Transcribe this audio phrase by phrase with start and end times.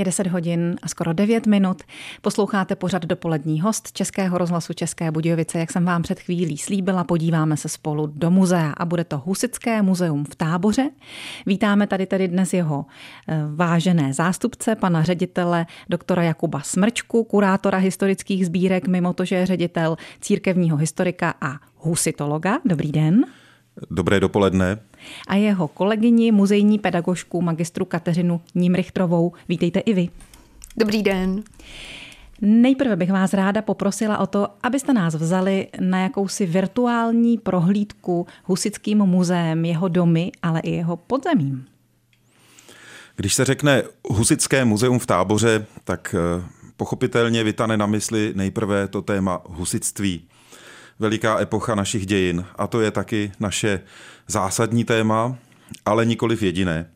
[0.00, 1.82] Je 10 hodin a skoro 9 minut.
[2.22, 5.58] Posloucháte pořad dopolední host Českého rozhlasu České Budějovice.
[5.58, 9.82] Jak jsem vám před chvílí slíbila, podíváme se spolu do muzea a bude to Husické
[9.82, 10.90] muzeum v Táboře.
[11.46, 12.86] Vítáme tady tedy dnes jeho
[13.28, 19.46] eh, vážené zástupce, pana ředitele doktora Jakuba Smrčku, kurátora historických sbírek, mimo to, že je
[19.46, 22.58] ředitel církevního historika a husitologa.
[22.64, 23.24] Dobrý den.
[23.90, 24.78] Dobré dopoledne.
[25.28, 29.32] A jeho kolegyni, muzejní pedagožku, magistru Kateřinu Nímrichtrovou.
[29.48, 30.08] Vítejte i vy.
[30.76, 31.42] Dobrý den.
[32.40, 38.98] Nejprve bych vás ráda poprosila o to, abyste nás vzali na jakousi virtuální prohlídku Husickým
[38.98, 41.66] muzeem, jeho domy, ale i jeho podzemím.
[43.16, 46.44] Když se řekne Husické muzeum v táboře, tak eh,
[46.76, 50.28] pochopitelně vytane na mysli nejprve to téma husitství
[51.00, 52.44] veliká epocha našich dějin.
[52.56, 53.80] A to je taky naše
[54.26, 55.36] zásadní téma,
[55.86, 56.90] ale nikoliv jediné.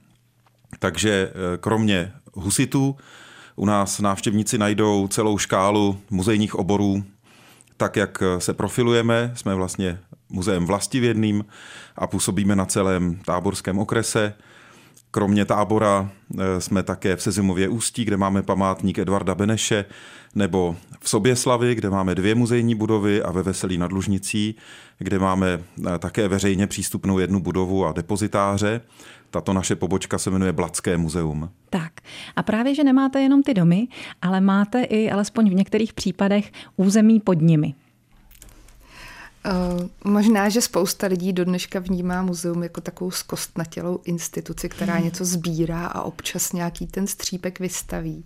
[0.78, 2.96] Takže eh, kromě husitů
[3.56, 7.04] u nás návštěvníci najdou celou škálu muzejních oborů,
[7.76, 11.44] tak jak eh, se profilujeme, jsme vlastně muzeem vlastivědným
[11.96, 14.34] a působíme na celém táborském okrese.
[15.14, 19.84] Kromě tábora eh, jsme také v Sezimově ústí, kde máme památník Edvarda Beneše,
[20.34, 24.54] nebo v Soběslavi, kde máme dvě muzejní budovy a ve Veselí nad Lužnicí,
[24.98, 28.80] kde máme eh, také veřejně přístupnou jednu budovu a depozitáře.
[29.30, 31.50] Tato naše pobočka se jmenuje Blacké muzeum.
[31.70, 31.92] Tak
[32.36, 33.88] a právě, že nemáte jenom ty domy,
[34.22, 37.74] ale máte i alespoň v některých případech území pod nimi.
[39.46, 45.04] Uh, možná, že spousta lidí do dneška vnímá muzeum jako takovou zkostnatělou instituci, která hmm.
[45.04, 48.24] něco sbírá a občas nějaký ten střípek vystaví.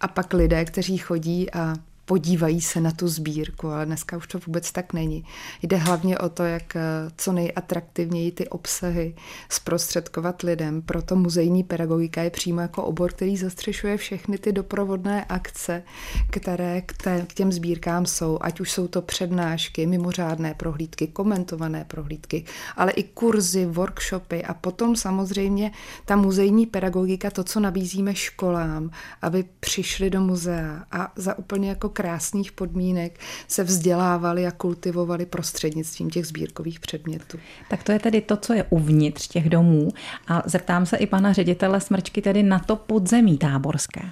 [0.00, 1.74] A pak lidé, kteří chodí a
[2.06, 5.24] podívají se na tu sbírku, ale dneska už to vůbec tak není.
[5.62, 6.80] Jde hlavně o to, jak eh,
[7.16, 9.14] co nejatraktivněji ty obsahy
[9.48, 10.82] zprostředkovat lidem.
[10.82, 15.82] Proto muzejní pedagogika je přímo jako obor, který zastřešuje všechny ty doprovodné akce,
[16.30, 16.92] které k,
[17.26, 22.44] k těm sbírkám jsou, ať už jsou to přednášky, mimořádné prohlídky, komentované prohlídky,
[22.76, 25.72] ale i kurzy, workshopy a potom samozřejmě
[26.04, 28.90] ta muzejní pedagogika, to, co nabízíme školám,
[29.22, 36.10] aby přišli do muzea a za úplně jako krásných podmínek se vzdělávali a kultivovali prostřednictvím
[36.10, 37.38] těch sbírkových předmětů.
[37.70, 39.88] Tak to je tedy to, co je uvnitř těch domů.
[40.28, 44.02] A zeptám se i pana ředitele Smrčky tedy na to podzemí táborské.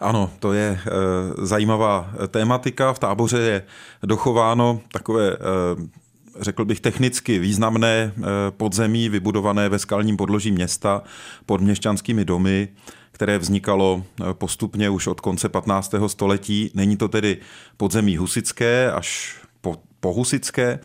[0.00, 0.80] Ano, to je e,
[1.46, 2.92] zajímavá tématika.
[2.92, 3.62] V táboře je
[4.02, 5.36] dochováno takové, e,
[6.40, 8.12] řekl bych, technicky významné e,
[8.50, 11.02] podzemí vybudované ve skalním podloží města
[11.46, 12.68] pod měšťanskými domy
[13.18, 15.94] které vznikalo eh, postupně už od konce 15.
[16.06, 16.70] století.
[16.74, 17.38] Není to tedy
[17.76, 20.78] podzemí husické až po, po husické,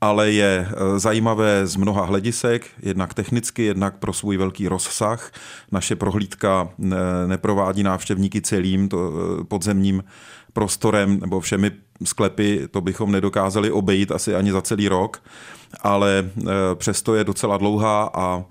[0.00, 5.32] ale je eh, zajímavé z mnoha hledisek, jednak technicky, jednak pro svůj velký rozsah.
[5.72, 6.94] Naše prohlídka eh,
[7.26, 9.12] neprovádí návštěvníky celým to
[9.48, 10.04] podzemním
[10.52, 11.70] prostorem nebo všemi
[12.04, 15.22] sklepy, to bychom nedokázali obejít asi ani za celý rok,
[15.80, 16.30] ale
[16.74, 18.44] přesto je docela dlouhá a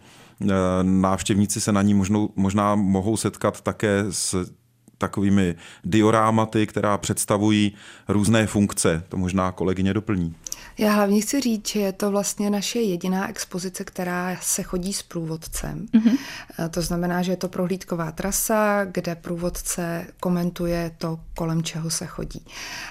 [0.81, 4.51] návštěvníci se na ní možnou, možná mohou setkat také s
[4.97, 7.73] takovými diorámaty, která představují
[8.07, 9.03] různé funkce.
[9.09, 10.35] To možná kolegyně doplní.
[10.77, 15.03] Já hlavně chci říct, že je to vlastně naše jediná expozice, která se chodí s
[15.03, 15.85] průvodcem.
[15.93, 16.17] Mm-hmm.
[16.69, 22.45] To znamená, že je to prohlídková trasa, kde průvodce komentuje to, kolem čeho se chodí.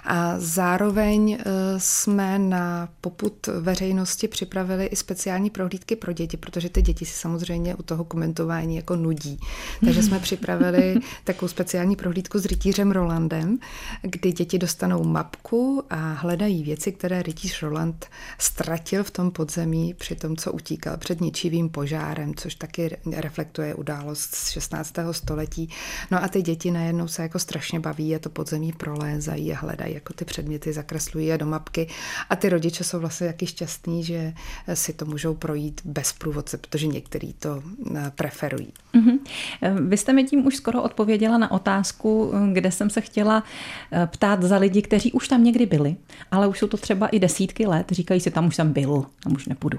[0.04, 1.44] A zároveň eh,
[1.78, 7.74] jsme na poput veřejnosti připravili i speciální prohlídky pro děti, protože ty děti si samozřejmě
[7.74, 9.40] u toho komentování jako nudí.
[9.84, 13.58] Takže jsme připravili takovou speciální prohlídku s rytířem Rolandem,
[14.02, 17.79] kdy děti dostanou mapku a hledají věci, které rytíř Roland
[18.38, 24.34] ztratil v tom podzemí při tom, co utíkal před ničivým požárem, což taky reflektuje událost
[24.34, 24.94] z 16.
[25.10, 25.68] století.
[26.10, 29.94] No a ty děti najednou se jako strašně baví a to podzemí prolézají a hledají,
[29.94, 31.86] jako ty předměty zakreslují je do mapky.
[32.30, 34.32] A ty rodiče jsou vlastně taky šťastní, že
[34.74, 37.62] si to můžou projít bez průvodce, protože některý to
[37.96, 38.72] eh, preferují.
[38.94, 39.18] Mm-hmm.
[39.88, 43.44] Vy jste mi tím už skoro odpověděla na otázku, kde jsem se chtěla
[43.92, 45.96] eh, ptát za lidi, kteří už tam někdy byli,
[46.30, 49.32] ale už jsou to třeba i desítky let, říkají si, tam už jsem byl, tam
[49.32, 49.78] už nepůjdu.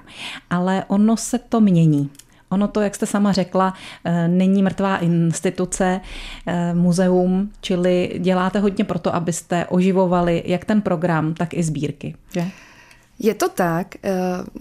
[0.50, 2.10] Ale ono se to mění.
[2.48, 3.74] Ono to, jak jste sama řekla,
[4.04, 6.00] eh, není mrtvá instituce,
[6.46, 12.44] eh, muzeum, čili děláte hodně proto, abyste oživovali jak ten program, tak i sbírky, že?
[13.22, 13.94] Je to tak.
[14.02, 14.10] Eh,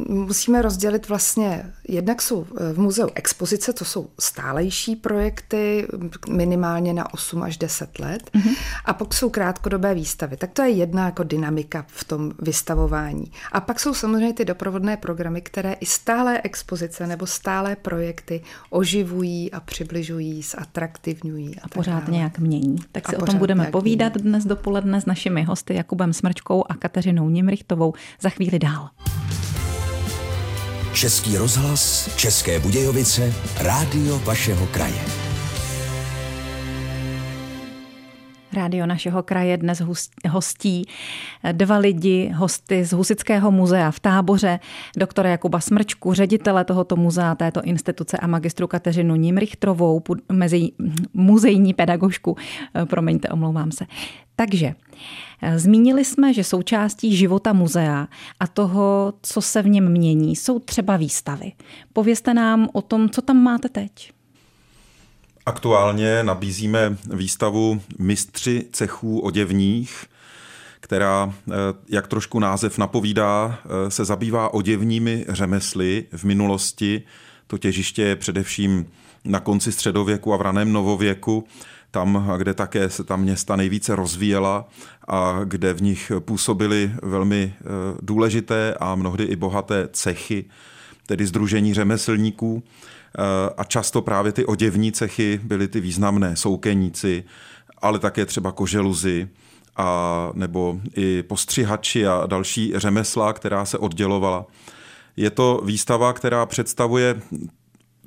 [0.09, 5.87] musíme rozdělit vlastně, jednak jsou v muzeu expozice, to jsou stálejší projekty,
[6.29, 8.55] minimálně na 8 až 10 let, mm-hmm.
[8.85, 10.37] a pak jsou krátkodobé výstavy.
[10.37, 13.31] Tak to je jedna jako dynamika v tom vystavování.
[13.51, 19.51] A pak jsou samozřejmě ty doprovodné programy, které i stálé expozice nebo stálé projekty oživují
[19.51, 21.59] a přibližují, zatraktivňují.
[21.59, 22.11] A, a pořád dále.
[22.11, 22.75] nějak mění.
[22.91, 24.29] Tak si a o tom budeme povídat mění.
[24.29, 27.93] dnes dopoledne s našimi hosty Jakubem Smrčkou a Kateřinou Nimrichtovou.
[28.21, 28.89] Za chvíli dál.
[30.93, 35.01] Český rozhlas, České Budějovice, rádio vašeho kraje.
[38.53, 39.81] Rádio našeho kraje dnes
[40.29, 40.85] hostí
[41.51, 44.59] dva lidi, hosty z Husického muzea v táboře,
[44.97, 50.01] doktora Jakuba Smrčku, ředitele tohoto muzea, této instituce a magistru Kateřinu Nimrichtrovou,
[50.31, 50.71] mezi
[51.13, 52.37] muzejní pedagožku.
[52.85, 53.85] Promiňte, omlouvám se.
[54.41, 54.73] Takže
[55.55, 58.07] zmínili jsme, že součástí života muzea
[58.39, 61.51] a toho, co se v něm mění, jsou třeba výstavy.
[61.93, 64.11] Povězte nám o tom, co tam máte teď.
[65.45, 70.05] Aktuálně nabízíme výstavu Mistři cechů oděvních,
[70.79, 71.53] která, eh,
[71.89, 77.03] jak trošku název napovídá, eh, se zabývá oděvními řemesly v minulosti.
[77.47, 78.85] To těžiště je především
[79.25, 81.47] na konci středověku a v raném novověku,
[81.91, 84.67] tam, kde také se ta města nejvíce rozvíjela
[85.07, 87.63] a kde v nich působily velmi eh,
[88.01, 90.45] důležité a mnohdy i bohaté cechy,
[91.05, 92.63] tedy združení řemeslníků.
[92.63, 93.21] Eh,
[93.57, 97.23] a často právě ty oděvní cechy byly ty významné, soukeníci,
[97.81, 99.29] ale také třeba koželuzy,
[99.75, 104.45] a nebo i postřihači a další řemesla, která se oddělovala.
[105.17, 107.21] Je to výstava, která představuje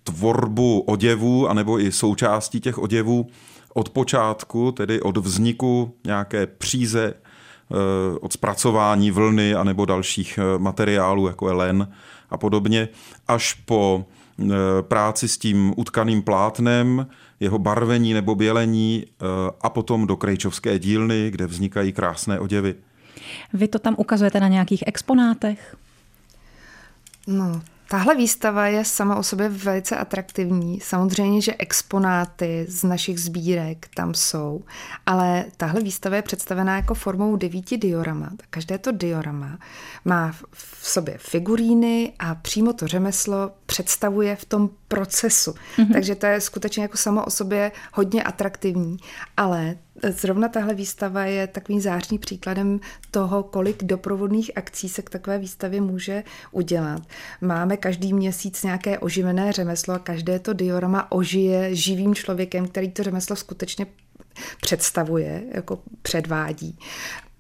[0.02, 3.26] tvorbu oděvů, anebo i součástí těch oděvů
[3.75, 11.26] od počátku, tedy od vzniku nějaké příze, eh, od zpracování vlny anebo dalších eh, materiálů,
[11.26, 11.93] jako je len
[12.31, 12.88] a podobně,
[13.29, 14.05] až po
[14.43, 17.06] Eh, práci s tím utkaným plátnem,
[17.41, 19.25] jeho barvení nebo bělení eh,
[19.61, 22.75] a potom do krejčovské dílny, kde vznikají krásné oděvy.
[23.53, 25.76] Vy to tam ukazujete na nějakých exponátech?
[27.26, 30.81] No, Tahle výstava je sama o sobě velice atraktivní.
[30.81, 34.64] Samozřejmě, že exponáty z našich sbírek tam jsou,
[35.06, 38.31] ale tahle výstava je představená jako formou devíti diorama.
[38.50, 39.58] Každé to diorama
[40.04, 45.50] má v sobě figuríny a přímo to řemeslo představuje v tom procesu.
[45.50, 45.92] Mm-hmm.
[45.92, 48.96] Takže to je skutečně jako samo o sobě hodně atraktivní.
[49.37, 52.81] Ale Zrovna tahle výstava je takovým zářným příkladem
[53.11, 57.02] toho, kolik doprovodných akcí se k takové výstavě může udělat.
[57.41, 63.02] Máme každý měsíc nějaké oživené řemeslo a každé to diorama ožije živým člověkem, který to
[63.02, 63.87] řemeslo skutečně
[64.61, 66.79] představuje, jako předvádí.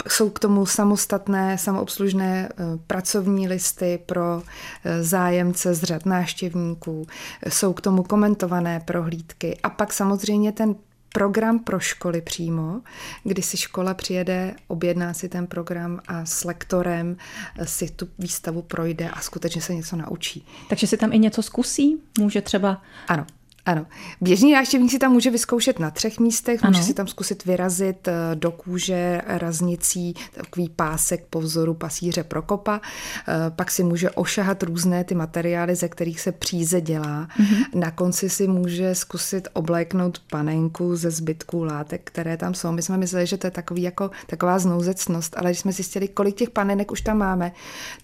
[0.08, 4.42] Jsou k tomu samostatné, samoobslužné eh, pracovní listy pro
[4.84, 7.06] eh, zájemce z řad náštěvníků,
[7.48, 10.74] jsou k tomu komentované prohlídky a pak samozřejmě ten
[11.14, 12.80] program pro školy přímo,
[13.24, 17.16] kdy si škola přijede, objedná si ten program a s lektorem
[17.64, 20.46] si tu výstavu projde a skutečně se něco naučí.
[20.68, 22.02] Takže si tam i něco zkusí?
[22.18, 22.82] Může třeba...
[23.08, 23.26] Ano,
[23.66, 23.86] ano.
[24.20, 26.70] Běžný návštěvník si tam může vyzkoušet na třech místech, ano.
[26.70, 32.80] může si tam zkusit vyrazit eh, do kůže raznicí takový pásek po vzoru pasíře Prokopa,
[33.28, 37.28] eh, pak si může ošahat různé ty materiály, ze kterých se příze dělá.
[37.40, 37.64] Mm-hmm.
[37.74, 42.72] Na konci si může zkusit obléknout panenku ze zbytků látek, které tam jsou.
[42.72, 46.36] My jsme mysleli, že to je takový jako, taková znouzecnost, ale když jsme zjistili, kolik
[46.36, 47.52] těch panenek už tam máme,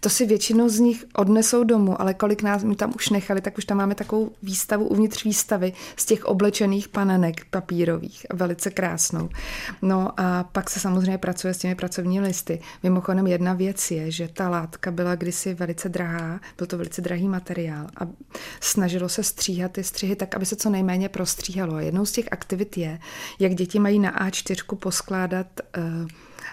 [0.01, 3.59] to si většinou z nich odnesou domů, ale kolik nás my tam už nechali, tak
[3.59, 9.29] už tam máme takovou výstavu uvnitř výstavy výstavy z těch oblečených panenek papírových, velice krásnou.
[9.83, 12.61] No a pak se samozřejmě pracuje s těmi pracovními listy.
[12.83, 17.29] Mimochodem jedna věc je, že ta látka byla kdysi velice drahá, byl to velice drahý
[17.29, 18.07] materiál a
[18.61, 21.75] snažilo se stříhat ty střihy tak, aby se co nejméně prostříhalo.
[21.75, 22.99] A jednou z těch aktivit je,
[23.39, 25.47] jak děti mají na A4 poskládat
[25.77, 26.09] uh,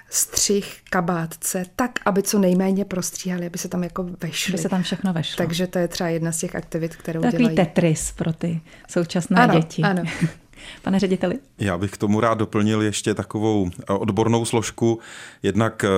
[0.10, 4.53] střih kabátce tak, aby co nejméně prostříhali, aby se tam jako vešli.
[4.53, 5.38] Aby se tam všechno vešlo.
[5.38, 7.56] Takže to je třeba jedna z těch aktivit, kterou Takový dělají.
[7.56, 9.82] Tetris pro ty současné ano, děti.
[9.82, 10.03] Ano,
[10.81, 11.36] Pane řediteli?
[11.59, 15.00] Já bych k tomu rád doplnil ještě takovou eh, odbornou složku.
[15.43, 15.89] Jednak eh,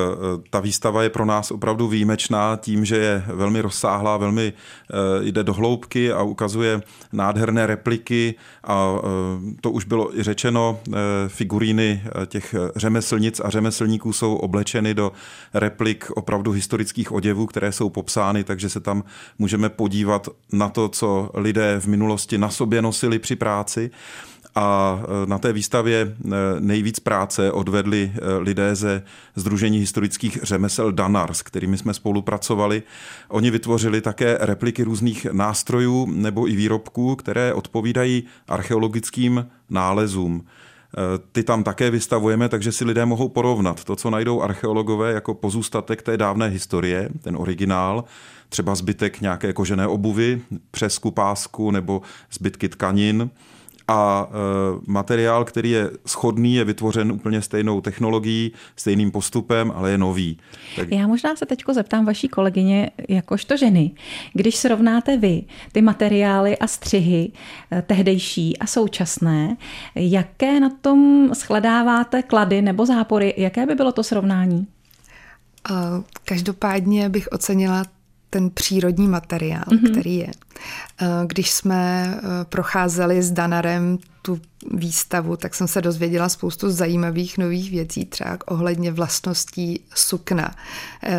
[0.49, 5.43] ta výstava je pro nás opravdu výjimečná tím, že je velmi rozsáhlá, velmi eh, jde
[5.43, 8.95] do hloubky a ukazuje nádherné repliky a
[9.61, 10.79] to už bylo i řečeno,
[11.27, 15.11] figuríny těch řemeslnic a řemeslníků jsou oblečeny do
[15.53, 19.03] replik opravdu historických oděvů, které jsou popsány, takže se tam
[19.39, 23.91] můžeme podívat na to, co lidé v minulosti na sobě nosili při práci
[24.59, 26.15] a na té výstavě
[26.59, 29.03] nejvíc práce odvedli lidé ze
[29.35, 32.83] Združení historických řemesel Danar, s kterými jsme spolupracovali.
[33.27, 40.45] Oni vytvořili také repliky různých nástrojů nebo i výrobků, které odpovídají archeologickým nálezům.
[41.31, 46.01] Ty tam také vystavujeme, takže si lidé mohou porovnat to, co najdou archeologové jako pozůstatek
[46.01, 48.03] té dávné historie, ten originál,
[48.49, 52.01] třeba zbytek nějaké kožené obuvy, přes kupásku nebo
[52.31, 53.29] zbytky tkanin,
[53.89, 54.33] a e,
[54.87, 60.37] materiál, který je schodný, je vytvořen úplně stejnou technologií, stejným postupem, ale je nový.
[60.75, 60.91] Tak...
[60.91, 63.91] Já možná se teď zeptám vaší kolegyně, jakožto ženy,
[64.33, 67.31] když srovnáte vy ty materiály a střihy
[67.71, 69.57] e, tehdejší a současné,
[69.95, 74.67] jaké na tom shledáváte klady nebo zápory, jaké by bylo to srovnání?
[76.25, 77.83] Každopádně bych ocenila
[78.29, 79.91] ten přírodní materiál, mm-hmm.
[79.91, 80.27] který je.
[81.01, 84.39] Eh, když jsme eh, procházeli s Danarem tu
[84.71, 90.55] výstavu, tak jsem se dozvěděla spoustu zajímavých nových věcí, třeba ohledně vlastností sukna
[91.03, 91.17] eh,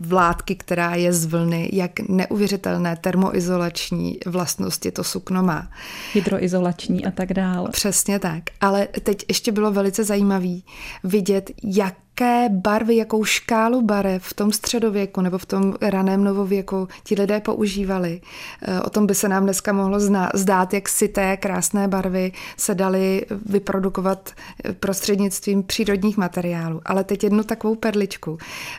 [0.00, 5.70] vládky, která je z vlny, jak neuvěřitelné termoizolační vlastnosti to sukno má.
[6.12, 7.68] Hydroizolační a tak dále.
[7.70, 8.42] Přesně tak.
[8.60, 10.58] Ale teď ještě bylo velice zajímavé
[11.04, 16.88] vidět, jak jaké barvy, jakou škálu barev v tom středověku nebo v tom raném novověku
[17.04, 18.20] ti lidé používali.
[18.62, 19.98] Eh, o tom by se nám dneska mohlo
[20.34, 24.30] zdát, jak si té krásné barvy se daly vyprodukovat
[24.64, 26.80] eh, prostřednictvím přírodních materiálů.
[26.84, 28.38] Ale teď jednu takovou perličku.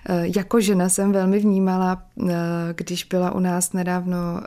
[0.09, 2.03] Eh, jako žena jsem velmi vnímala,
[2.75, 4.41] když byla u nás nedávno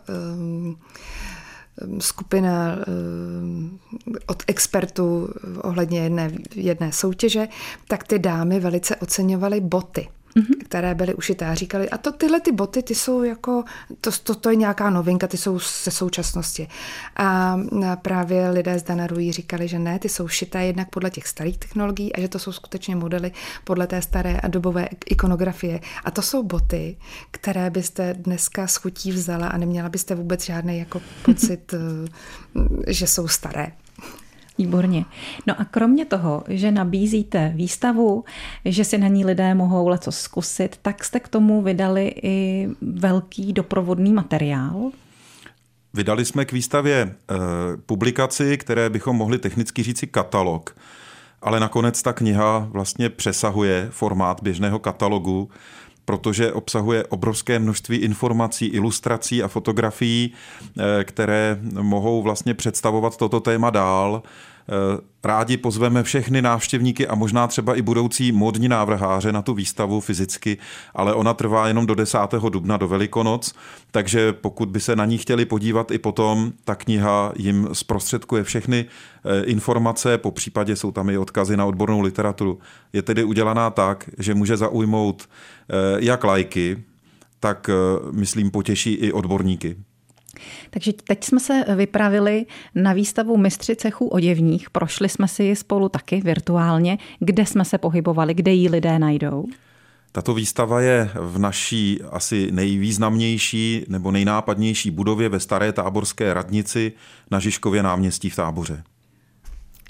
[1.99, 2.79] skupina
[4.27, 5.29] od expertů
[5.63, 7.49] ohledně jedné, jedné soutěže,
[7.89, 10.09] tak ty dámy velice oceňovaly boty
[10.39, 10.65] mm-hmm.
[10.65, 13.65] které byly ušité a říkali, a to tyhle ty boty, ty jsou jako,
[14.01, 16.69] to, to, to je nějaká novinka, ty jsou ze současnosti.
[17.17, 17.59] A
[18.03, 22.13] právě lidé z Danarují říkali, že ne, ty jsou šité jednak podle těch starých technologií
[22.13, 23.33] a že to jsou skutečně modely
[23.65, 25.81] podle té staré a dobové ikonografie.
[26.05, 26.97] A to jsou boty,
[27.31, 31.75] které byste dneska s chutí vzala a neměla byste vůbec žádný jako pocit,
[32.87, 33.73] že jsou staré.
[34.59, 35.05] Výborně.
[35.47, 38.25] No a kromě toho, že nabízíte výstavu,
[38.65, 43.53] že si na ní lidé mohou leco zkusit, tak jste k tomu vydali i velký
[43.53, 44.91] doprovodný materiál.
[45.95, 47.15] Vydali jsme k výstavě e,
[47.87, 50.77] publikaci, které bychom mohli technicky říci katalog,
[51.43, 55.51] ale nakonec ta kniha vlastně přesahuje formát běžného katalogu,
[56.09, 63.71] protože obsahuje obrovské množství informací, ilustrací a fotografií, eh, které mohou vlastně představovat toto téma
[63.71, 64.23] dál.
[64.69, 70.01] Eh, rádi pozveme všechny návštěvníky a možná třeba i budoucí modní návrháře na tu výstavu
[70.01, 70.59] fyzicky,
[70.95, 72.19] ale ona trvá jenom do 10.
[72.49, 73.55] dubna do Velikonoc,
[73.91, 78.85] takže pokud by se na ní chtěli podívat i potom, ta kniha jim zprostředkuje všechny
[78.85, 82.59] eh, informace, po případě jsou tam i odkazy na odbornou literaturu.
[82.93, 86.85] Je tedy udělaná tak, že může zaujmout eh, jak lajky,
[87.41, 87.71] tak
[88.13, 89.77] myslím potěší i odborníky.
[90.71, 94.71] Takže teď jsme se vypravili na výstavu Mistři cechů oděvních.
[94.71, 96.99] Prošli jsme si ji spolu taky virtuálně.
[97.19, 99.45] Kde jsme se pohybovali, kde ji lidé najdou?
[100.13, 106.93] Tato výstava je v naší asi nejvýznamnější nebo nejnápadnější budově ve Staré táborské radnici
[107.31, 108.83] na Žižkově náměstí v Táboře.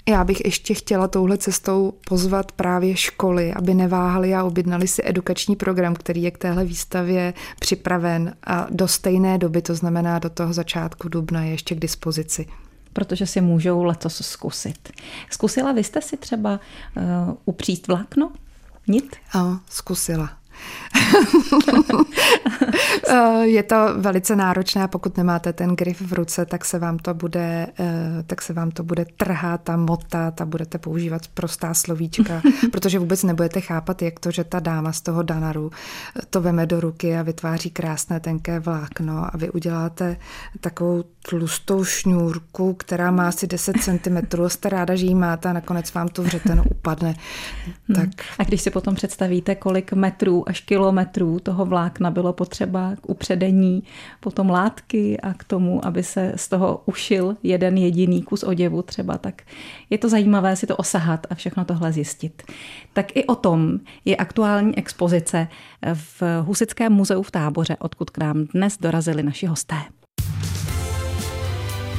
[0.09, 5.55] Já bych ještě chtěla touhle cestou pozvat právě školy, aby neváhali a objednali si edukační
[5.55, 10.53] program, který je k téhle výstavě připraven a do stejné doby, to znamená do toho
[10.53, 12.45] začátku dubna, je ještě k dispozici
[12.93, 14.89] protože si můžou letos zkusit.
[15.29, 16.59] Zkusila vy jste si třeba
[16.97, 17.03] uh,
[17.45, 18.31] upříct vlákno?
[18.87, 19.15] Nit?
[19.31, 20.38] Ano, zkusila.
[23.07, 27.13] Eh, je to velice náročné, pokud nemáte ten grif v ruce, tak se vám to
[27.13, 32.41] bude, eh, tak se vám to bude trhat a motat a budete používat prostá slovíčka,
[32.71, 35.71] protože vůbec nebudete chápat, jak to, že ta dáma z toho danaru
[36.29, 40.17] to veme do ruky a vytváří krásné tenké vlákno a vy uděláte
[40.61, 45.93] takovou tlustou šňůrku, která má asi 10 cm, jste ráda, že ji máte a nakonec
[45.93, 47.15] vám to vřeteno upadne.
[47.87, 47.95] Hmm.
[47.95, 48.09] Tak.
[48.39, 53.83] A když si potom představíte, kolik metrů až kilometrů toho vlákna bylo potřeba k upředení
[54.19, 59.17] potom látky a k tomu, aby se z toho ušil jeden jediný kus oděvu třeba,
[59.17, 59.41] tak
[59.89, 62.43] je to zajímavé si to osahat a všechno tohle zjistit.
[62.93, 65.47] Tak i o tom je aktuální expozice
[65.93, 69.75] v Husickém muzeu v Táboře, odkud k nám dnes dorazili naši hosté.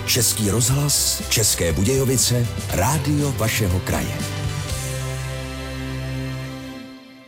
[0.06, 4.39] Český rozhlas, České Budějovice, rádio vašeho kraje.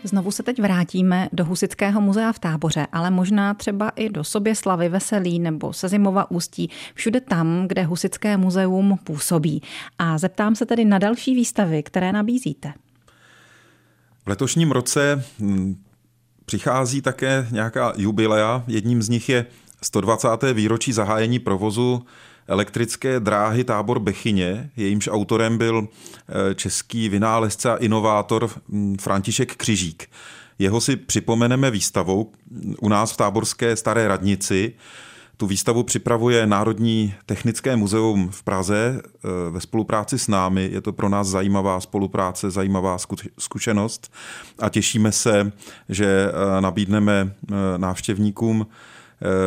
[0.05, 4.89] Znovu se teď vrátíme do Husického muzea v táboře, ale možná třeba i do Soběslavy,
[4.89, 9.63] Veselí nebo Sezimova ústí, všude tam, kde Husické muzeum působí.
[9.99, 12.73] A zeptám se tedy na další výstavy, které nabízíte.
[14.25, 15.83] V letošním roce hm,
[16.45, 18.65] přichází také nějaká jubilea.
[18.67, 19.47] Jedním z nich je
[19.83, 20.29] 120.
[20.53, 22.03] výročí zahájení provozu
[22.47, 24.71] elektrické dráhy Tábor Bechyně.
[24.77, 30.09] Jejímž autorem byl eh, český vynálezce a inovátor hm, František Křižík.
[30.59, 32.33] Jeho si připomeneme výstavou
[32.81, 34.73] u nás v Táborské staré radnici.
[35.37, 40.69] Tu výstavu připravuje Národní technické muzeum v Praze eh, ve spolupráci s námi.
[40.73, 42.97] Je to pro nás zajímavá spolupráce, zajímavá
[43.39, 44.13] zkušenost
[44.59, 45.53] a těšíme se,
[45.89, 47.35] že eh, nabídneme
[47.77, 48.67] návštěvníkům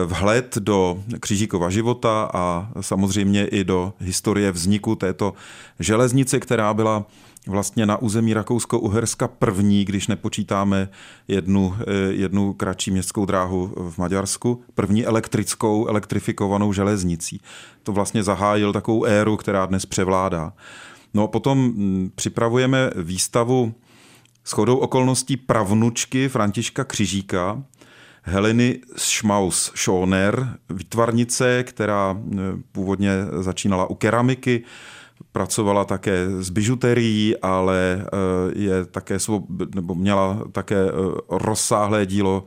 [0.05, 5.33] vhled do Křížíkova života a samozřejmě i do historie vzniku této
[5.79, 7.05] železnice, která byla
[7.47, 10.89] vlastně na území Rakousko-Uherska první, když nepočítáme
[11.27, 17.41] jednu, eh, jednu kratší městskou dráhu v Maďarsku, první elektrickou, elektrifikovanou železnicí.
[17.83, 20.53] To vlastně zahájil takovou éru, která dnes převládá.
[21.13, 23.73] No a potom hm, připravujeme výstavu
[24.43, 27.63] s chodou okolností pravnučky Františka Křižíka,
[28.27, 32.37] Heleny Schmaus Schoner, výtvarnice, která eh,
[32.71, 34.63] původně začínala u keramiky,
[35.31, 38.07] pracovala také s bižuterií, ale eh,
[38.55, 39.17] je také,
[39.75, 40.91] nebo měla také eh,
[41.29, 42.45] rozsáhlé dílo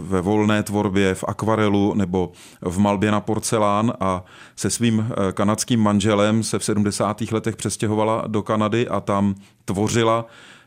[0.00, 4.24] ve volné tvorbě, v akvarelu nebo v malbě na porcelán a
[4.56, 7.20] se svým kanadským manželem se v 70.
[7.32, 10.26] letech přestěhovala do Kanady a tam tvořila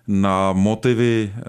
[0.09, 1.41] na motivy eh,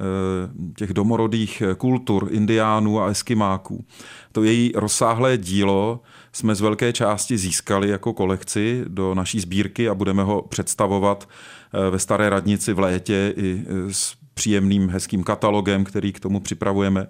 [0.77, 3.85] těch domorodých kultur, indiánů a eskimáků.
[4.33, 6.01] To její rozsáhlé dílo
[6.33, 11.29] jsme z velké části získali jako kolekci do naší sbírky a budeme ho představovat
[11.75, 16.41] eh, ve Staré radnici v létě i eh, s příjemným, hezkým katalogem, který k tomu
[16.41, 17.07] připravujeme.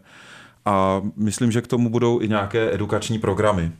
[0.64, 3.72] A myslím, že k tomu budou i nějaké edukační programy.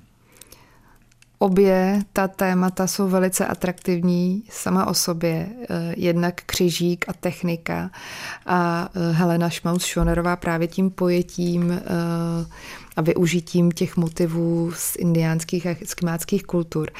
[1.42, 5.49] Obě ta témata jsou velice atraktivní sama o sobě.
[5.61, 7.90] Eh, jednak křižík a technika
[8.47, 11.80] a eh, Helena Schmaus-Schonerová právě tím pojetím eh,
[13.00, 16.90] a využitím těch motivů z indiánských a skimáckých kultur.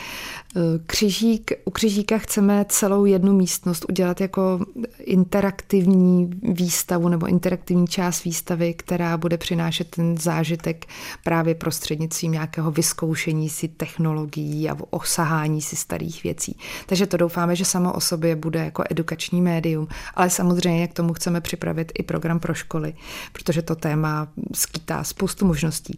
[0.87, 4.67] Křižík, u křižíka chceme celou jednu místnost udělat jako
[4.99, 10.87] interaktivní výstavu nebo interaktivní část výstavy, která bude přinášet ten zážitek
[11.25, 16.57] právě prostřednictvím nějakého vyzkoušení si technologií a osahání si starých věcí.
[16.87, 21.13] Takže to doufáme, že samo o sobě bude jako edukační médium, ale samozřejmě k tomu
[21.13, 22.95] chceme připravit i program pro školy,
[23.33, 25.90] protože to téma skýtá spoustu možností.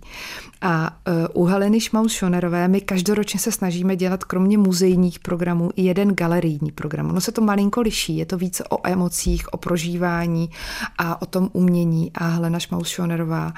[0.60, 5.82] A e, u Heleny Šmaus-Šonerové my každoročně se snažíme dělat krom kromě muzejních programů i
[5.82, 7.10] jeden galerijní program.
[7.10, 10.50] Ono se to malinko liší, je to více o emocích, o prožívání
[10.98, 12.10] a o tom umění.
[12.14, 13.52] A Helena Šmaus-Schonerová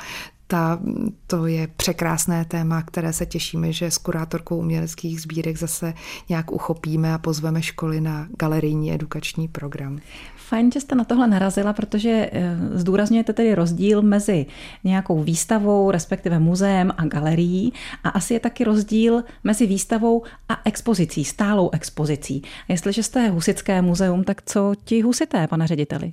[0.54, 0.78] ta,
[1.26, 5.94] to je překrásné téma, které se těšíme, že s kurátorkou uměleckých sbírek zase
[6.28, 9.98] nějak uchopíme a pozveme školy na galerijní edukační program.
[10.36, 14.46] Fajn, že jste na tohle narazila, protože eh, zdůrazňujete tedy rozdíl mezi
[14.84, 17.72] nějakou výstavou, respektive muzeem a galerií
[18.04, 22.42] a asi je taky rozdíl mezi výstavou a expozicí, stálou expozicí.
[22.68, 26.12] Jestliže jste Husické muzeum, tak co ti husité, pane řediteli?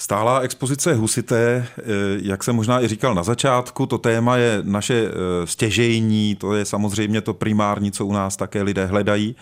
[0.00, 1.82] Stálá expozice husité, eh,
[2.22, 6.64] jak jsem možná i říkal na začátku, to téma je naše eh, stěžejní, to je
[6.64, 9.36] samozřejmě to primární, co u nás také lidé hledají.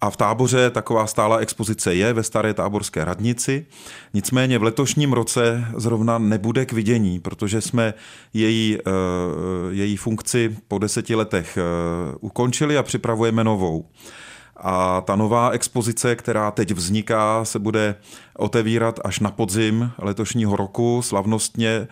[0.00, 3.66] A v táboře taková stála expozice je ve staré táborské radnici.
[4.14, 7.94] Nicméně v letošním roce zrovna nebude k vidění, protože jsme
[8.34, 8.90] její, eh,
[9.70, 11.58] její funkci po deseti letech
[12.20, 13.84] ukončili a připravujeme novou.
[14.60, 17.94] A ta nová expozice, která teď vzniká, se bude
[18.36, 21.02] otevírat až na podzim letošního roku.
[21.02, 21.88] Slavnostně eh,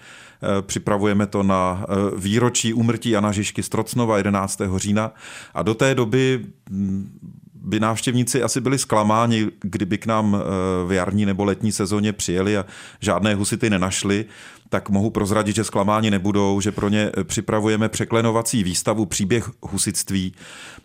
[0.62, 4.60] připravujeme to na eh, výročí úmrtí Jana Žižky Strocnova 11.
[4.76, 5.12] října.
[5.54, 7.18] A do té doby hm,
[7.62, 10.40] by návštěvníci asi byli zklamáni, kdyby k nám eh,
[10.86, 12.64] v jarní nebo letní sezóně přijeli a
[13.00, 14.24] žádné husity nenašli,
[14.68, 20.34] tak mohu prozradit, že zklamáni nebudou, že pro ně připravujeme překlenovací výstavu Příběh husitství,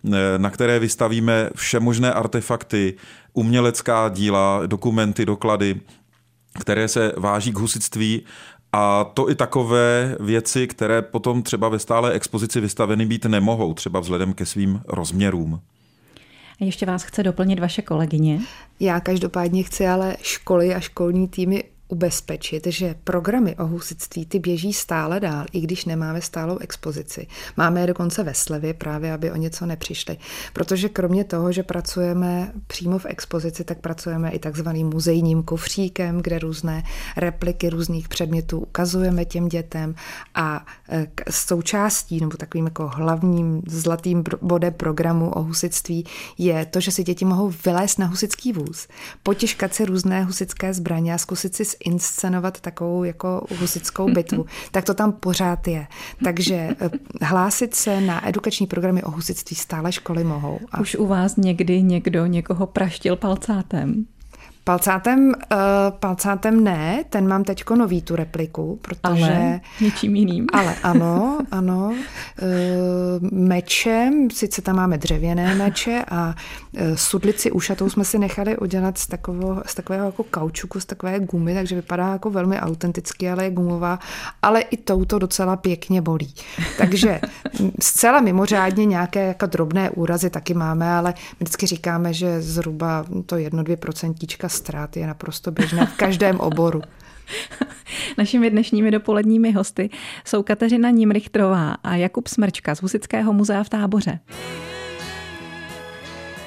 [0.05, 2.93] eh, na které vystavíme všemožné artefakty,
[3.33, 5.81] umělecká díla, dokumenty, doklady,
[6.59, 8.23] které se váží k husitství
[8.73, 13.99] a to i takové věci, které potom třeba ve stále expozici vystaveny být nemohou, třeba
[13.99, 15.59] vzhledem ke svým rozměrům.
[16.59, 18.39] Ještě vás chce doplnit vaše kolegyně.
[18.79, 24.73] Já každopádně chci ale školy a školní týmy ubezpečit, že programy o husitství ty běží
[24.73, 27.27] stále dál, i když nemáme stálou expozici.
[27.57, 30.17] Máme je dokonce ve slevě, právě aby o něco nepřišli.
[30.53, 36.39] Protože kromě toho, že pracujeme přímo v expozici, tak pracujeme i takzvaným muzejním kufříkem, kde
[36.39, 36.83] různé
[37.17, 39.95] repliky různých předmětů ukazujeme těm dětem
[40.35, 46.05] a e, součástí nebo takovým jako hlavním zlatým bodem programu o husitství
[46.37, 48.87] je to, že si děti mohou vylézt na husický vůz,
[49.23, 54.93] potěžkat si různé husické zbraně a zkusit si inscenovat takovou jako husickou bitvu, tak to
[54.93, 55.87] tam pořád je.
[56.23, 56.89] Takže eh,
[57.21, 60.59] hlásit se na edukační programy o husictví stále školy mohou.
[60.71, 60.81] A...
[60.81, 64.05] Už u vás někdy někdo někoho praštil palcátem?
[64.65, 65.33] Palcátem, uh,
[65.99, 69.23] palcátem ne, ten mám teďko nový tu repliku, protože...
[69.23, 70.47] Ale něčím jiným.
[70.53, 71.93] Ale ano, ano.
[72.41, 78.97] Uh, mečem, sice tam máme dřevěné meče a uh, sudlici ušatou jsme si nechali udělat
[78.97, 83.43] z takového, z takového jako kaučuku, z takové gumy, takže vypadá jako velmi autenticky, ale
[83.43, 83.99] je gumová,
[84.41, 86.33] ale i touto docela pěkně bolí.
[86.77, 87.21] Takže
[87.79, 93.37] zcela mimořádně nějaké jako drobné úrazy taky máme, ale my vždycky říkáme, že zhruba to
[93.37, 96.81] jedno, dvě procentíčka ztrát je naprosto běžné v každém oboru.
[98.17, 99.89] Našimi dnešními dopoledními hosty
[100.25, 104.19] jsou Kateřina Nimrichtrová a Jakub Smrčka z Husického muzea v Táboře.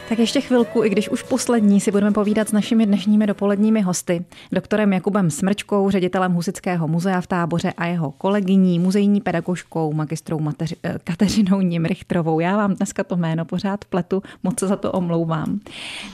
[0.09, 4.25] Tak ještě chvilku, i když už poslední, si budeme povídat s našimi dnešními dopoledními hosty,
[4.53, 10.77] doktorem Jakubem Smrčkou, ředitelem Husického muzea v táboře a jeho kolegyní, muzejní pedagožkou, magistrou Mateři,
[10.83, 12.41] eh, Kateřinou Nimrichtrovou.
[12.41, 15.61] Já vám dneska to jméno pořád pletu, moc se za to omlouvám.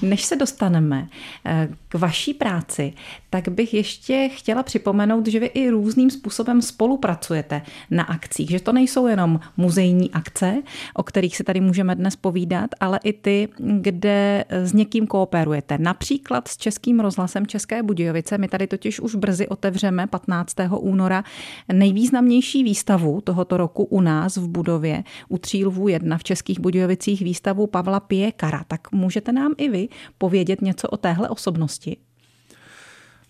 [0.02, 1.08] Než se dostaneme
[1.46, 2.92] eh, k vaší práci,
[3.30, 8.72] tak bych ještě chtěla připomenout, že vy i různým způsobem spolupracujete na akcích, že to
[8.72, 10.62] nejsou jenom muzejní akce,
[10.94, 13.48] o kterých si tady můžeme dnes povídat, ale i ty,
[13.82, 15.78] kde s někým kooperujete.
[15.78, 18.38] Například s Českým rozhlasem České Budějovice.
[18.38, 20.54] My tady totiž už brzy otevřeme 15.
[20.78, 21.24] února
[21.72, 27.66] nejvýznamnější výstavu tohoto roku u nás v budově u Třílvů 1 v Českých Budějovicích výstavu
[27.66, 28.64] Pavla Piekara.
[28.68, 31.96] Tak můžete nám i vy povědět něco o téhle osobnosti?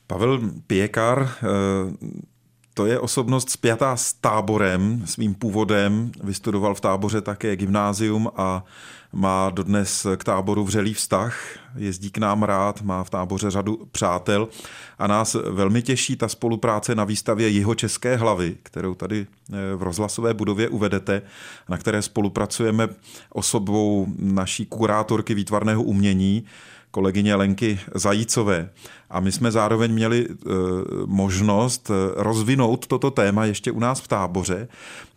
[0.07, 1.47] Pavel Piekar eh,
[2.75, 6.13] to je osobnost spjatá s táborem, svým původem.
[6.23, 8.65] Vystudoval v táboře také gymnázium a
[9.13, 11.37] má dodnes k táboru vřelý vztah,
[11.77, 14.49] jezdí k nám rád, má v táboře řadu přátel
[14.99, 19.83] a nás velmi těší ta spolupráce na výstavě Jiho České hlavy, kterou tady eh, v
[19.83, 21.23] rozhlasové budově uvedete,
[21.69, 22.89] na které spolupracujeme
[23.31, 26.45] osobou naší kurátorky výtvarného umění,
[26.93, 28.71] kolegyně Lenky Zajícové.
[29.11, 30.35] A my jsme zároveň měli e,
[31.07, 34.69] možnost e, rozvinout toto téma ještě u nás v táboře,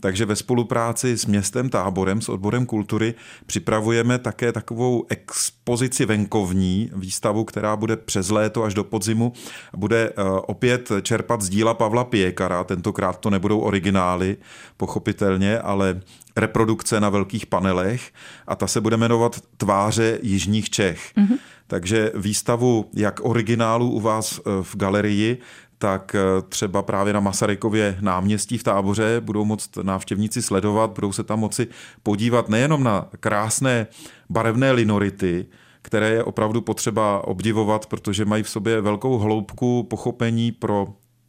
[0.02, 3.14] takže ve spolupráci s městem Táborem, s odborem kultury,
[3.46, 9.34] připravujeme také takovou expozici venkovní, výstavu, která bude přes léto až do podzimu,
[9.78, 14.38] bude e, opět čerpat z díla Pavla Piekara, tentokrát to nebudou originály,
[14.78, 16.02] pochopitelně, ale
[16.36, 18.12] reprodukce na velkých panelech
[18.48, 21.12] a ta se bude jmenovat Tváře Jižních Čech.
[21.18, 21.38] Mm-hmm.
[21.68, 25.38] Takže výstavu jak originálu u vás eh, v galerii,
[25.78, 31.24] tak eh, třeba právě na Masarykově náměstí v táboře budou moct návštěvníci sledovat, budou se
[31.24, 31.68] tam moci
[32.04, 33.88] podívat nejenom na krásné
[34.30, 35.46] barevné linority,
[35.82, 40.88] které je opravdu potřeba obdivovat, protože mají v sobě velkou hloubku pochopení pro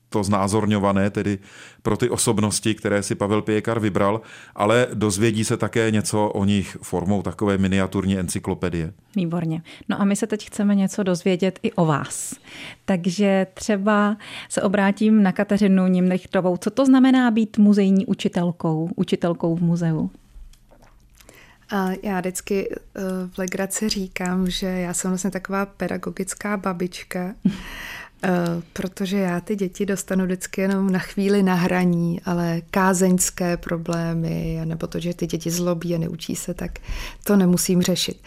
[0.09, 1.39] to znázorňované, tedy
[1.83, 4.21] pro ty osobnosti, které si Pavel Pěkar vybral,
[4.55, 8.93] ale dozvědí se také něco o nich formou takové miniaturní encyklopedie.
[9.17, 9.63] Výborně.
[9.89, 12.35] No a my se teď chceme něco dozvědět i o vás.
[12.85, 14.17] Takže třeba
[14.49, 16.57] se obrátím na Kateřinu Nimrichtovou.
[16.57, 20.11] Co to znamená být muzejní učitelkou, učitelkou v muzeu?
[21.71, 23.01] A já vždycky eh,
[23.33, 27.35] v legraci říkám, že já jsem vlastně taková pedagogická babička,
[28.73, 34.87] protože já ty děti dostanu vždycky jenom na chvíli na hraní, ale kázeňské problémy, nebo
[34.87, 36.79] to, že ty děti zlobí a neučí se, tak
[37.25, 38.23] to nemusím řešit.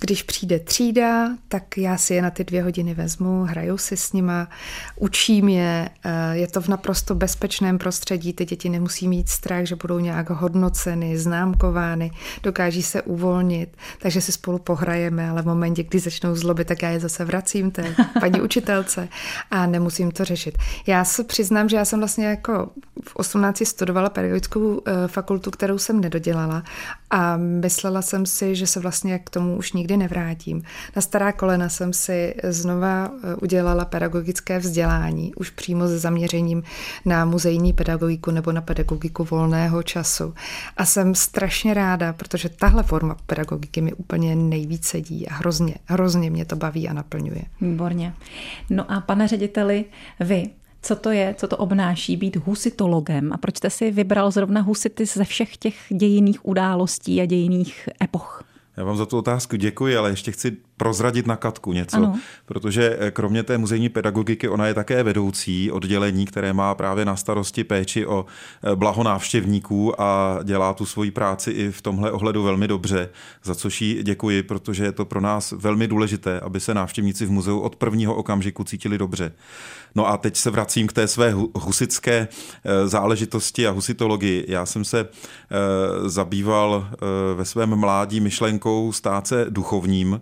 [0.00, 4.12] Když přijde třída, tak já si je na ty dvě hodiny vezmu, hraju si s
[4.12, 4.48] nima,
[4.96, 9.76] učím je, eh, je to v naprosto bezpečném prostředí, ty děti nemusí mít strach, že
[9.76, 12.10] budou nějak hodnoceny, známkovány,
[12.42, 16.90] dokáží se uvolnit, takže si spolu pohrajeme, ale v momentě, kdy začnou zlobit, tak já
[16.90, 19.08] je zase vracím té paní učitelce
[19.50, 20.58] a nemusím to řešit.
[20.86, 22.70] Já se přiznám, že já jsem vlastně jako
[23.04, 26.62] v 18 studovala pedagogickou eh, fakultu, kterou jsem nedodělala
[27.16, 30.62] A myslela jsem si, že se vlastně k tomu už nikdy nevrátím.
[30.96, 36.62] Na stará kolena jsem si znova eh, udělala pedagogické vzdělání, už přímo se zaměřením
[37.04, 40.34] na muzejní pedagogiku nebo na pedagogiku volného času.
[40.76, 46.30] A jsem strašně ráda, protože tahle forma pedagogiky mi úplně nejvíc sedí a hrozně, hrozně
[46.30, 47.42] mě to baví a naplňuje.
[47.60, 48.14] Výborně.
[48.70, 49.84] No a pane řediteli,
[50.20, 50.50] vy,
[50.84, 55.06] co to je, co to obnáší být husitologem a proč jste si vybral zrovna husity
[55.06, 58.43] ze všech těch dějiných událostí a dějiných epoch?
[58.76, 62.18] Já vám za tu otázku děkuji, ale ještě chci prozradit na Katku něco, ano.
[62.46, 67.16] protože eh, kromě té muzejní pedagogiky ona je také vedoucí oddělení, které má právě na
[67.16, 68.26] starosti péči o
[68.72, 73.08] eh, blaho návštěvníků a dělá tu svoji práci i v tomhle ohledu velmi dobře,
[73.44, 77.30] za což jí děkuji, protože je to pro nás velmi důležité, aby se návštěvníci v
[77.30, 79.32] muzeu od prvního okamžiku cítili dobře.
[79.94, 82.28] No a teď se vracím k té své husické
[82.64, 84.44] eh, záležitosti a husitologii.
[84.48, 85.08] Já jsem se
[86.06, 86.88] zabýval
[87.34, 90.20] ve svém mládí myšlenkou stát se duchovním,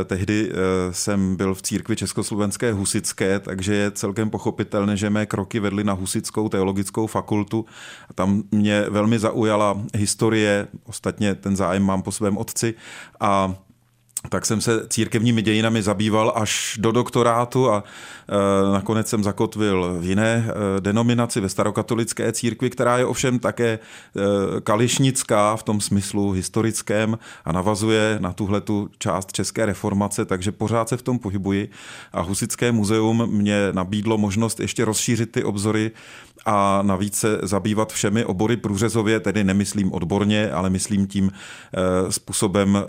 [0.00, 0.54] Eh, tehdy eh,
[0.92, 5.92] jsem byl v církvi Československé husické, takže je celkem pochopitelné, že mé kroky vedly na
[5.92, 7.66] husickou teologickou fakultu.
[8.14, 12.74] Tam mě velmi zaujala historie, ostatně ten zájem mám po svém otci
[13.20, 13.54] a
[14.28, 17.84] tak jsem se církevními dějinami zabýval až do doktorátu a
[18.28, 23.68] e, nakonec jsem zakotvil v jiné e, denominaci ve starokatolické církvi, která je ovšem také
[23.68, 23.78] e,
[24.60, 30.88] kališnická v tom smyslu historickém a navazuje na tuhle tu část české reformace, takže pořád
[30.88, 31.70] se v tom pohybuji.
[32.12, 35.90] A Husické muzeum mě nabídlo možnost ještě rozšířit ty obzory
[36.46, 41.32] a navíc se zabývat všemi obory průřezově, tedy nemyslím odborně, ale myslím tím
[42.10, 42.84] způsobem,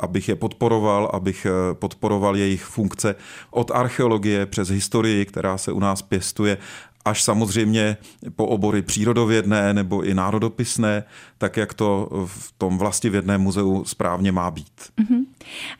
[0.00, 3.14] abych je podporoval podporoval, abych eh, podporoval jejich funkce
[3.50, 6.58] od archeologie přes historii, která se u nás pěstuje,
[7.04, 7.96] až samozřejmě
[8.36, 11.04] po obory přírodovědné nebo i národopisné,
[11.38, 14.80] tak jak to v tom vlastivědném muzeu správně má být.
[15.00, 15.24] Uh-huh.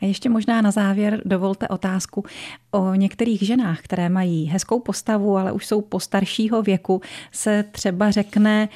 [0.01, 2.25] A ještě možná na závěr dovolte otázku
[2.71, 8.69] o některých ženách, které mají hezkou postavu, ale už jsou postaršího věku, se třeba řekne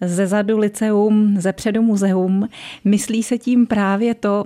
[0.00, 2.48] ze zadu liceum, ze předu muzeum.
[2.84, 4.44] Myslí se tím právě to,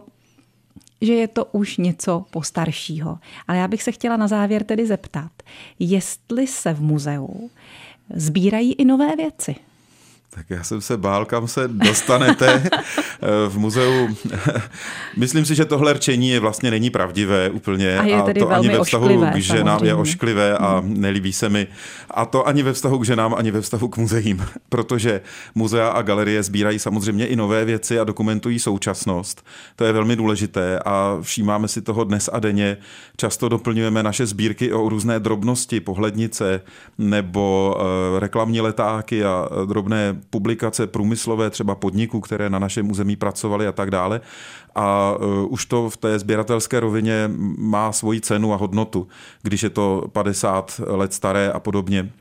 [1.00, 3.18] že je to už něco postaršího.
[3.48, 5.33] Ale já bych se chtěla na závěr tedy zeptat,
[5.78, 7.50] jestli se v muzeu
[8.14, 9.57] sbírají i nové věci.
[10.35, 12.70] Tak já jsem se bál, kam se dostanete
[13.49, 14.09] v muzeu.
[15.16, 17.99] Myslím si, že tohle rčení je vlastně není pravdivé úplně.
[17.99, 19.90] A, je a to ani ve vztahu ošklivé, k ženám samozřejmě.
[19.90, 21.01] je ošklivé a hmm.
[21.01, 21.66] nelíbí se mi.
[22.11, 24.47] A to ani ve vztahu k ženám, ani ve vztahu k muzeím.
[24.68, 25.20] Protože
[25.55, 29.47] muzea a galerie sbírají samozřejmě i nové věci a dokumentují současnost.
[29.77, 32.77] To je velmi důležité a všímáme si toho dnes a denně.
[33.16, 36.61] Často doplňujeme naše sbírky o různé drobnosti, pohlednice
[36.99, 43.66] nebo eh, reklamní letáky a drobné publikace průmyslové třeba podniků, které na našem území pracovaly
[43.66, 44.20] a tak dále.
[44.74, 49.08] A uh, už to v té sběratelské rovině má svoji cenu a hodnotu,
[49.42, 52.12] když je to 50 let staré a podobně.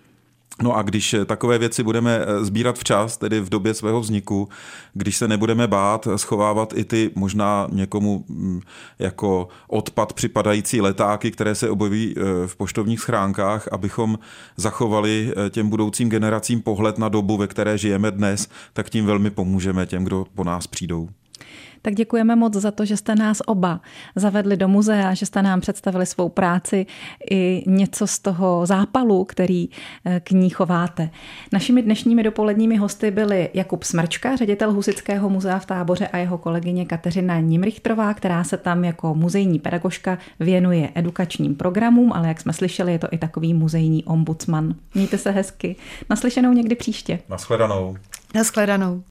[0.61, 4.49] No a když takové věci budeme eh, sbírat včas, tedy v době svého vzniku,
[4.93, 8.61] když se nebudeme bát schovávat i ty možná někomu mm,
[8.99, 14.19] jako odpad připadající letáky, které se objeví eh, v poštovních schránkách, abychom
[14.57, 19.29] zachovali eh, těm budoucím generacím pohled na dobu, ve které žijeme dnes, tak tím velmi
[19.29, 21.09] pomůžeme těm, kdo po nás přijdou.
[21.85, 23.81] Tak děkujeme moc za to, že jste nás oba
[24.15, 26.85] zavedli do muzea, že jste nám představili svou práci
[27.31, 29.69] i něco z toho zápalu, který
[30.05, 31.09] eh, k ní chováte.
[31.53, 36.85] Našimi dnešními dopoledními hosty byli Jakub Smrčka, ředitel Husického muzea v Táboře a jeho kolegyně
[36.85, 42.91] Kateřina Nimrichtrová, která se tam jako muzejní pedagožka věnuje edukačním programům, ale jak jsme slyšeli,
[42.91, 44.75] je to i takový muzejní ombudsman.
[44.93, 45.75] Mějte se hezky.
[46.09, 47.19] Naslyšenou někdy příště.
[47.29, 47.97] Naschledanou.
[48.35, 49.01] Naschledanou.